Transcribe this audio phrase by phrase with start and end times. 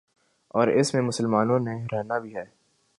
[0.49, 2.43] اور اس میں مسلمانوں نے رہنا بھی ہے۔